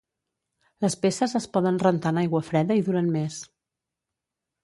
[0.85, 3.39] Les peces es poden rentar en aigua freda i duren més.